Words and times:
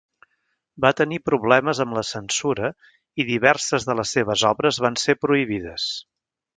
Va 0.85 0.91
tenir 1.01 1.19
problemes 1.31 1.81
amb 1.85 1.99
la 1.99 2.03
censura 2.13 2.73
i 3.25 3.29
diverses 3.31 3.89
de 3.91 3.99
les 4.01 4.17
seves 4.19 4.49
obres 4.57 4.85
van 4.89 5.03
ser 5.07 5.21
prohibides. 5.29 5.91